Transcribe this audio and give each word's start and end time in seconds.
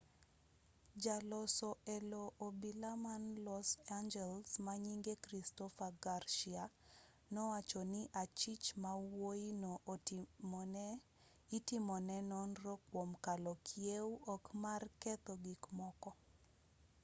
jaloso 1.03 1.69
elo 1.95 2.23
obila 2.45 2.91
man 3.05 3.23
los 3.47 3.67
angeles 3.99 4.49
manyinge 4.65 5.13
christopher 5.25 5.91
garcia 6.05 6.63
nowacho 7.33 7.81
ni 7.93 8.01
achich 8.23 8.65
mawuoyi 8.83 9.49
no 9.63 9.73
itimone 11.57 12.17
nonro 12.31 12.73
kuom 12.87 13.09
kalo 13.25 13.51
kiew 13.67 14.07
ok 14.33 14.43
mar 14.63 14.81
ketho 15.01 15.33
gikmoko 15.43 16.09